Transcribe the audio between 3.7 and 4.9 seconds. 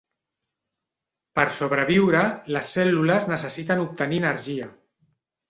obtenir energia.